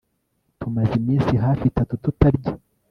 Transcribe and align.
Tumaze 0.59 0.93
iminsi 1.01 1.31
hafi 1.43 1.63
itatu 1.71 1.93
tutarya 2.03 2.51